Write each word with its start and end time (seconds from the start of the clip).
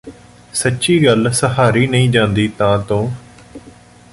ਸੱਚੀ 0.53 0.97
ਗੱਲ 1.05 1.31
ਸਹਾਰੀ 1.31 1.85
ਨਈਂ 1.87 2.09
ਜਾਂਦੀ 2.09 2.47
ਤਾਤੋਂ 2.47 3.07